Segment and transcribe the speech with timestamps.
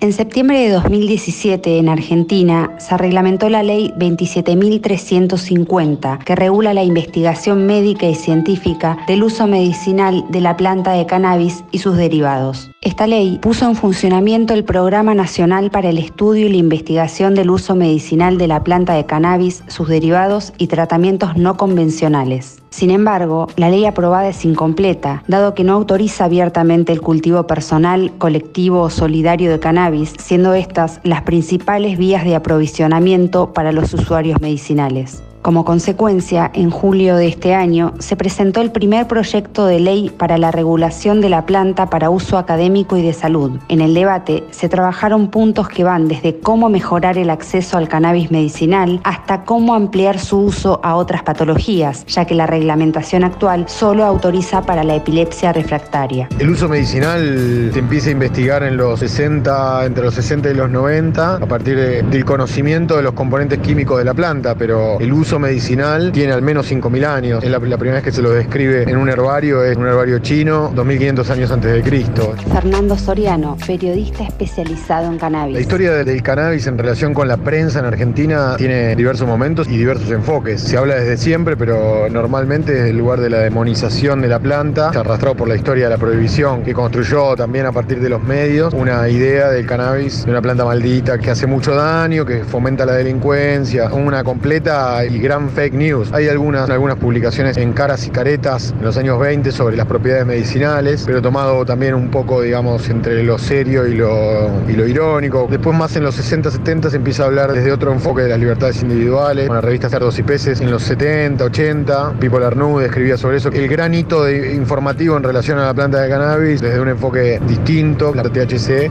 [0.00, 7.66] En septiembre de 2017, en Argentina, se reglamentó la ley 27.350, que regula la investigación
[7.66, 12.70] médica y científica del uso medicinal de la planta de cannabis y sus derivados.
[12.80, 17.50] Esta ley puso en funcionamiento el Programa Nacional para el Estudio y la Investigación del
[17.50, 22.62] Uso Medicinal de la Planta de Cannabis, sus derivados y tratamientos no convencionales.
[22.70, 28.12] Sin embargo, la ley aprobada es incompleta, dado que no autoriza abiertamente el cultivo personal,
[28.18, 34.40] colectivo o solidario de cannabis, siendo estas las principales vías de aprovisionamiento para los usuarios
[34.40, 35.22] medicinales.
[35.42, 40.36] Como consecuencia, en julio de este año se presentó el primer proyecto de ley para
[40.36, 43.52] la regulación de la planta para uso académico y de salud.
[43.68, 48.30] En el debate se trabajaron puntos que van desde cómo mejorar el acceso al cannabis
[48.30, 54.04] medicinal hasta cómo ampliar su uso a otras patologías, ya que la reglamentación actual solo
[54.04, 56.28] autoriza para la epilepsia refractaria.
[56.38, 60.68] El uso medicinal se empieza a investigar en los 60, entre los 60 y los
[60.68, 65.37] 90, a partir del conocimiento de los componentes químicos de la planta, pero el uso
[65.38, 67.44] uso medicinal tiene al menos 5.000 años.
[67.44, 70.72] Es la, primera vez que se lo describe en un herbario, es un herbario chino,
[70.74, 72.34] 2.500 años antes de Cristo.
[72.52, 75.54] Fernando Soriano, periodista especializado en cannabis.
[75.54, 79.76] La historia del cannabis en relación con la prensa en Argentina tiene diversos momentos y
[79.76, 80.60] diversos enfoques.
[80.60, 84.88] Se habla desde siempre, pero normalmente es el lugar de la demonización de la planta,
[84.88, 88.74] arrastrado por la historia de la prohibición, que construyó también a partir de los medios
[88.74, 92.94] una idea del cannabis de una planta maldita que hace mucho daño, que fomenta la
[92.94, 96.12] delincuencia, una completa y gran fake news.
[96.12, 100.26] Hay algunas, algunas publicaciones en caras y caretas en los años 20 sobre las propiedades
[100.26, 105.46] medicinales, pero tomado también un poco, digamos, entre lo serio y lo, irónico.
[105.50, 108.38] Después más en los 60, 70 se empieza a hablar desde otro enfoque de las
[108.38, 113.16] libertades individuales, con la revista Cerdos y Peces en los 70, 80, Pipo Larnud escribía
[113.16, 113.50] sobre eso.
[113.50, 118.14] El gran hito informativo en relación a la planta de cannabis desde un enfoque distinto,
[118.14, 118.90] la THC,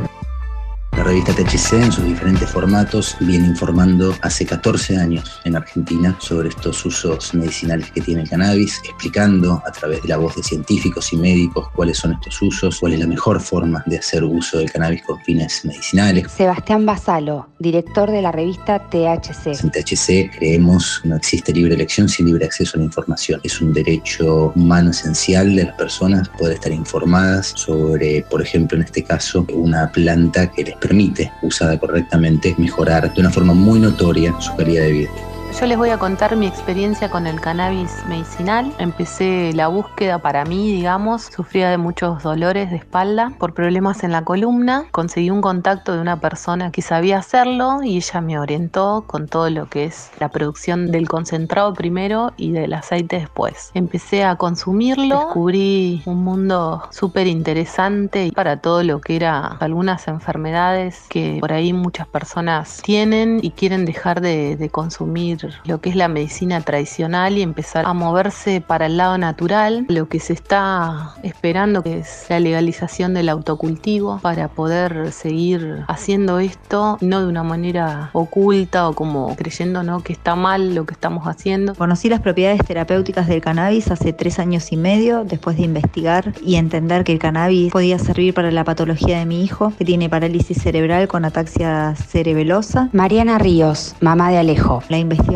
[0.97, 6.49] la revista THC en sus diferentes formatos viene informando hace 14 años en Argentina sobre
[6.49, 11.13] estos usos medicinales que tiene el cannabis, explicando a través de la voz de científicos
[11.13, 14.71] y médicos cuáles son estos usos, cuál es la mejor forma de hacer uso del
[14.71, 16.31] cannabis con fines medicinales.
[16.31, 19.63] Sebastián Basalo, director de la revista THC.
[19.63, 23.39] En THC creemos que no existe libre elección sin libre acceso a la información.
[23.43, 28.83] Es un derecho humano esencial de las personas poder estar informadas sobre, por ejemplo, en
[28.83, 34.33] este caso, una planta que les permite, usada correctamente, mejorar de una forma muy notoria
[34.39, 35.26] su calidad de vida.
[35.59, 38.71] Yo les voy a contar mi experiencia con el cannabis medicinal.
[38.77, 41.23] Empecé la búsqueda para mí, digamos.
[41.23, 44.85] Sufría de muchos dolores de espalda por problemas en la columna.
[44.91, 49.49] Conseguí un contacto de una persona que sabía hacerlo y ella me orientó con todo
[49.49, 53.71] lo que es la producción del concentrado primero y del aceite después.
[53.73, 61.05] Empecé a consumirlo, descubrí un mundo súper interesante para todo lo que era algunas enfermedades
[61.09, 65.95] que por ahí muchas personas tienen y quieren dejar de, de consumir lo que es
[65.95, 69.85] la medicina tradicional y empezar a moverse para el lado natural.
[69.89, 76.39] Lo que se está esperando que es la legalización del autocultivo para poder seguir haciendo
[76.39, 80.01] esto, no de una manera oculta o como creyendo ¿no?
[80.01, 81.75] que está mal lo que estamos haciendo.
[81.75, 86.55] Conocí las propiedades terapéuticas del cannabis hace tres años y medio después de investigar y
[86.55, 90.61] entender que el cannabis podía servir para la patología de mi hijo, que tiene parálisis
[90.61, 92.89] cerebral con ataxia cerebelosa.
[92.93, 94.83] Mariana Ríos, mamá de Alejo.
[94.89, 95.26] La investigación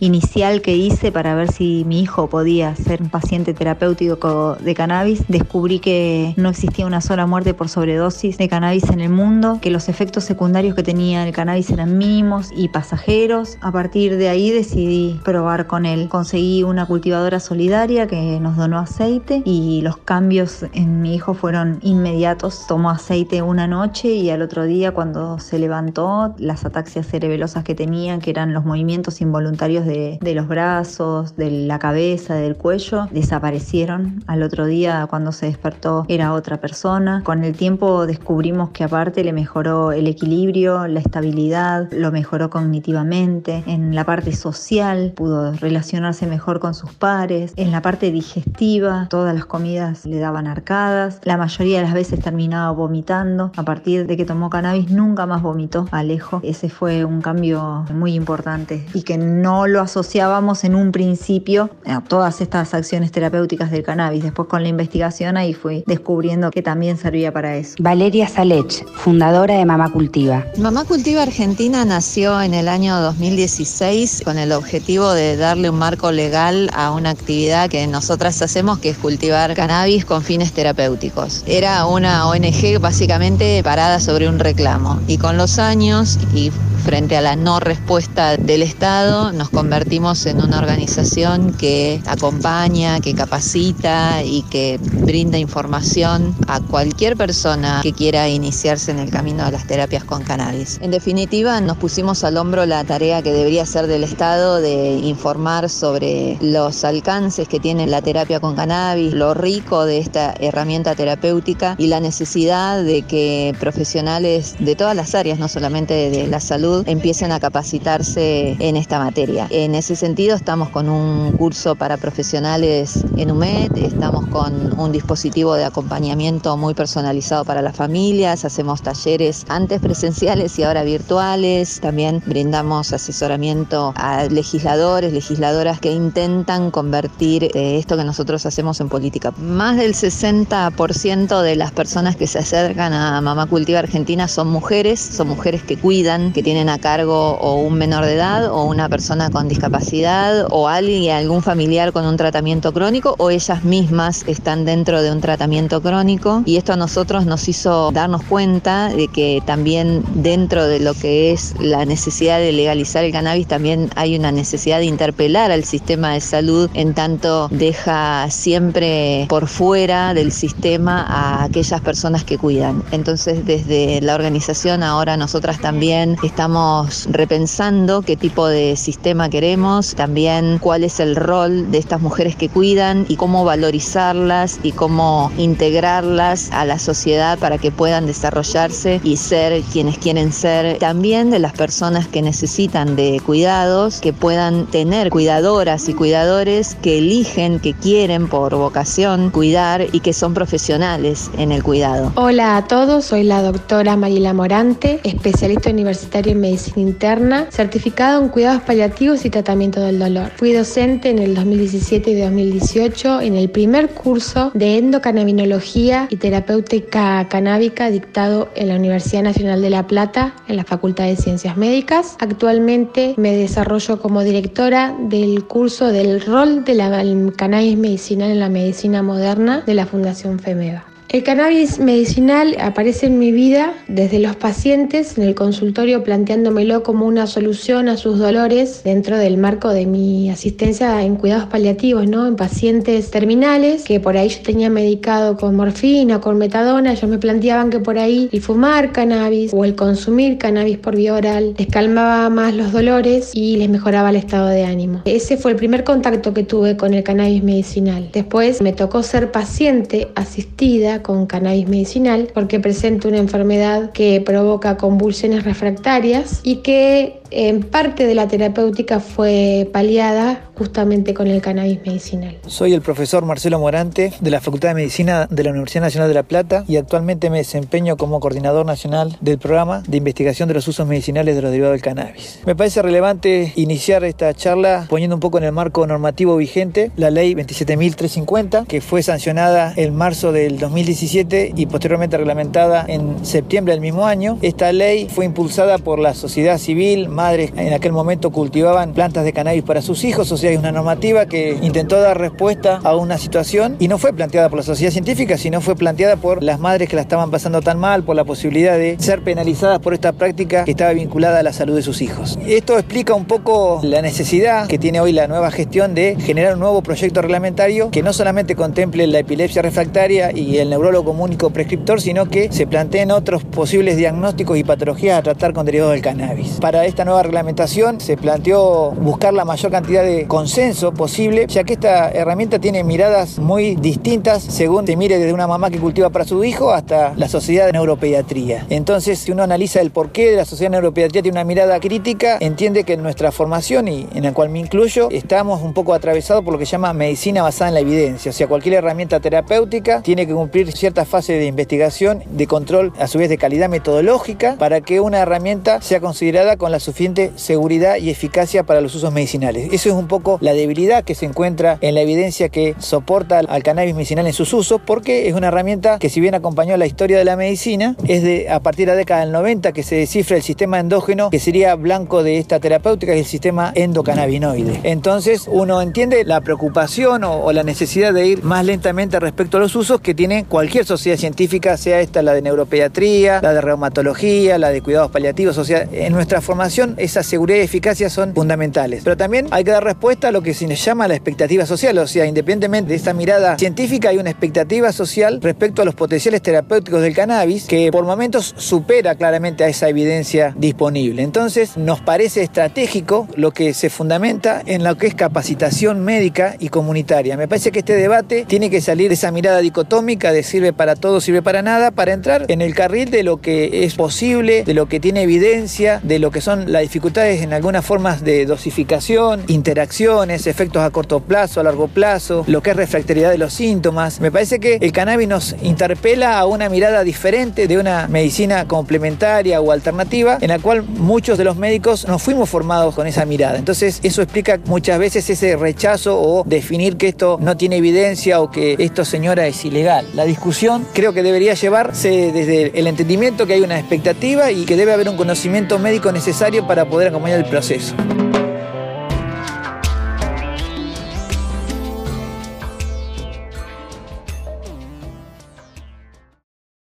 [0.00, 5.24] inicial que hice para ver si mi hijo podía ser un paciente terapéutico de cannabis,
[5.28, 9.70] descubrí que no existía una sola muerte por sobredosis de cannabis en el mundo, que
[9.70, 13.58] los efectos secundarios que tenía el cannabis eran mínimos y pasajeros.
[13.60, 16.08] A partir de ahí decidí probar con él.
[16.08, 21.78] Conseguí una cultivadora solidaria que nos donó aceite y los cambios en mi hijo fueron
[21.82, 22.66] inmediatos.
[22.66, 27.74] Tomó aceite una noche y al otro día cuando se levantó, las ataxias cerebelosas que
[27.74, 33.06] tenía, que eran los movimientos involuntarios de, de, los brazos, de la cabeza, del cuello,
[33.10, 34.22] desaparecieron.
[34.26, 37.22] Al otro día, cuando se despertó, era otra persona.
[37.24, 43.62] Con el tiempo descubrimos que aparte le mejoró el equilibrio, la estabilidad, lo mejoró cognitivamente.
[43.66, 47.52] En la parte social pudo relacionarse mejor con sus pares.
[47.56, 51.20] En la parte digestiva, todas las comidas le daban arcadas.
[51.24, 53.52] La mayoría de las veces terminaba vomitando.
[53.56, 55.86] A partir de que tomó cannabis, nunca más vomitó.
[55.90, 56.40] Alejo.
[56.42, 62.00] Ese fue un cambio muy importante y que no lo asociábamos en un principio a
[62.00, 64.22] todas estas acciones terapéuticas del cannabis.
[64.22, 67.76] Después con la investigación ahí fui descubriendo que también servía para eso.
[67.80, 70.44] Valeria Salech, fundadora de Mamá Cultiva.
[70.58, 76.12] Mamá Cultiva Argentina nació en el año 2016 con el objetivo de darle un marco
[76.12, 81.44] legal a una actividad que nosotras hacemos, que es cultivar cannabis con fines terapéuticos.
[81.46, 87.20] Era una ONG básicamente parada sobre un reclamo y con los años y frente a
[87.20, 94.42] la no respuesta del Estado, nos convertimos en una organización que acompaña, que capacita y
[94.42, 100.04] que brinda información a cualquier persona que quiera iniciarse en el camino de las terapias
[100.04, 100.78] con cannabis.
[100.80, 105.68] En definitiva, nos pusimos al hombro la tarea que debería ser del Estado de informar
[105.70, 111.74] sobre los alcances que tiene la terapia con cannabis, lo rico de esta herramienta terapéutica
[111.78, 116.67] y la necesidad de que profesionales de todas las áreas, no solamente de la salud,
[116.86, 119.46] empiecen a capacitarse en esta materia.
[119.50, 125.54] En ese sentido estamos con un curso para profesionales en UMED, estamos con un dispositivo
[125.54, 132.22] de acompañamiento muy personalizado para las familias, hacemos talleres antes presenciales y ahora virtuales, también
[132.26, 139.32] brindamos asesoramiento a legisladores, legisladoras que intentan convertir eh, esto que nosotros hacemos en política.
[139.38, 144.98] Más del 60% de las personas que se acercan a Mamá Cultiva Argentina son mujeres,
[145.00, 148.88] son mujeres que cuidan, que tienen a cargo o un menor de edad o una
[148.88, 154.64] persona con discapacidad o alguien, algún familiar con un tratamiento crónico o ellas mismas están
[154.64, 159.40] dentro de un tratamiento crónico y esto a nosotros nos hizo darnos cuenta de que
[159.46, 164.32] también dentro de lo que es la necesidad de legalizar el cannabis también hay una
[164.32, 171.04] necesidad de interpelar al sistema de salud en tanto deja siempre por fuera del sistema
[171.06, 172.82] a aquellas personas que cuidan.
[172.90, 179.94] Entonces desde la organización ahora nosotras también estamos estamos repensando qué tipo de sistema queremos,
[179.94, 185.30] también cuál es el rol de estas mujeres que cuidan y cómo valorizarlas y cómo
[185.36, 190.78] integrarlas a la sociedad para que puedan desarrollarse y ser quienes quieren ser.
[190.78, 196.96] También de las personas que necesitan de cuidados, que puedan tener cuidadoras y cuidadores que
[196.96, 202.10] eligen, que quieren por vocación cuidar y que son profesionales en el cuidado.
[202.14, 208.28] Hola a todos, soy la doctora Marila Morante, especialista universitaria en medicina interna, certificado en
[208.28, 210.30] cuidados paliativos y tratamiento del dolor.
[210.36, 217.26] Fui docente en el 2017 y 2018 en el primer curso de endocannabinología y terapéutica
[217.28, 222.16] canábica dictado en la Universidad Nacional de La Plata en la Facultad de Ciencias Médicas.
[222.20, 226.88] Actualmente me desarrollo como directora del curso del rol de la
[227.36, 230.97] cannabis medicinal en la medicina moderna de la Fundación FEMEVA.
[231.10, 237.06] El cannabis medicinal aparece en mi vida desde los pacientes en el consultorio planteándomelo como
[237.06, 242.26] una solución a sus dolores dentro del marco de mi asistencia en cuidados paliativos, ¿no?
[242.26, 247.16] En pacientes terminales que por ahí yo tenía medicado con morfina, con metadona, ellos me
[247.16, 251.68] planteaban que por ahí el fumar cannabis o el consumir cannabis por vía oral les
[251.68, 255.00] calmaba más los dolores y les mejoraba el estado de ánimo.
[255.06, 258.10] Ese fue el primer contacto que tuve con el cannabis medicinal.
[258.12, 264.76] Después me tocó ser paciente asistida con cannabis medicinal porque presenta una enfermedad que provoca
[264.76, 271.80] convulsiones refractarias y que en parte de la terapéutica fue paliada justamente con el cannabis
[271.86, 272.36] medicinal.
[272.46, 276.14] Soy el profesor Marcelo Morante de la Facultad de Medicina de la Universidad Nacional de
[276.14, 280.66] La Plata y actualmente me desempeño como coordinador nacional del programa de investigación de los
[280.66, 282.40] usos medicinales de los derivados del cannabis.
[282.44, 287.10] Me parece relevante iniciar esta charla poniendo un poco en el marco normativo vigente la
[287.10, 293.80] ley 27.350 que fue sancionada en marzo del 2017 y posteriormente reglamentada en septiembre del
[293.80, 294.38] mismo año.
[294.42, 299.32] Esta ley fue impulsada por la sociedad civil, madres en aquel momento cultivaban plantas de
[299.32, 303.18] cannabis para sus hijos, o sea, es una normativa que intentó dar respuesta a una
[303.18, 306.88] situación y no fue planteada por la sociedad científica, sino fue planteada por las madres
[306.88, 310.62] que la estaban pasando tan mal, por la posibilidad de ser penalizadas por esta práctica
[310.62, 312.38] que estaba vinculada a la salud de sus hijos.
[312.46, 316.60] Esto explica un poco la necesidad que tiene hoy la nueva gestión de generar un
[316.60, 322.00] nuevo proyecto reglamentario que no solamente contemple la epilepsia refractaria y el neurólogo único prescriptor,
[322.00, 326.58] sino que se planteen otros posibles diagnósticos y patologías a tratar con derivados del cannabis.
[326.60, 331.72] Para esta nueva reglamentación se planteó buscar la mayor cantidad de consenso posible, ya que
[331.72, 336.26] esta herramienta tiene miradas muy distintas según se mire desde una mamá que cultiva para
[336.26, 338.66] su hijo hasta la sociedad de neuropediatría.
[338.68, 342.36] Entonces, si uno analiza el porqué de la sociedad de neuropediatría tiene una mirada crítica,
[342.40, 346.44] entiende que en nuestra formación, y en la cual me incluyo, estamos un poco atravesados
[346.44, 348.30] por lo que se llama medicina basada en la evidencia.
[348.30, 353.06] O sea, cualquier herramienta terapéutica tiene que cumplir ciertas fases de investigación, de control, a
[353.06, 356.97] su vez de calidad metodológica, para que una herramienta sea considerada con la suficiente
[357.36, 359.72] seguridad y eficacia para los usos medicinales.
[359.72, 363.62] Eso es un poco la debilidad que se encuentra en la evidencia que soporta al
[363.62, 367.18] cannabis medicinal en sus usos, porque es una herramienta que si bien acompañó la historia
[367.18, 370.36] de la medicina, es de a partir de la década del 90 que se descifra
[370.36, 374.80] el sistema endógeno que sería blanco de esta terapéutica, es el sistema endocannabinoide.
[374.82, 379.60] Entonces uno entiende la preocupación o, o la necesidad de ir más lentamente respecto a
[379.60, 384.58] los usos que tiene cualquier sociedad científica, sea esta la de neuropediatría, la de reumatología,
[384.58, 389.02] la de cuidados paliativos, o sea, en nuestra formación esa seguridad y eficacia son fundamentales.
[389.04, 392.06] Pero también hay que dar respuesta a lo que se llama la expectativa social, o
[392.06, 397.02] sea, independientemente de esta mirada científica, hay una expectativa social respecto a los potenciales terapéuticos
[397.02, 401.22] del cannabis que por momentos supera claramente a esa evidencia disponible.
[401.22, 406.68] Entonces, nos parece estratégico lo que se fundamenta en lo que es capacitación médica y
[406.68, 407.36] comunitaria.
[407.36, 410.96] Me parece que este debate tiene que salir de esa mirada dicotómica de sirve para
[410.96, 414.74] todo, sirve para nada, para entrar en el carril de lo que es posible, de
[414.74, 419.44] lo que tiene evidencia, de lo que son las dificultades en algunas formas de dosificación,
[419.48, 424.20] interacciones, efectos a corto plazo, a largo plazo, lo que es refractoriedad de los síntomas.
[424.20, 429.60] Me parece que el cannabis nos interpela a una mirada diferente de una medicina complementaria
[429.60, 433.58] o alternativa en la cual muchos de los médicos nos fuimos formados con esa mirada.
[433.58, 438.50] Entonces eso explica muchas veces ese rechazo o definir que esto no tiene evidencia o
[438.50, 440.06] que esto señora es ilegal.
[440.14, 444.76] La discusión creo que debería llevarse desde el entendimiento que hay una expectativa y que
[444.76, 447.94] debe haber un conocimiento médico necesario para poder acompañar el proceso.